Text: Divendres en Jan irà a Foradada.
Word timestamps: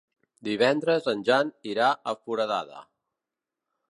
Divendres 0.45 1.09
en 1.11 1.21
Jan 1.27 1.51
irà 1.73 1.91
a 1.91 2.15
Foradada. 2.23 2.81